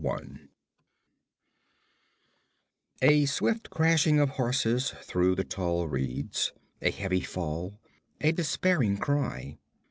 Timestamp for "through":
5.03-5.35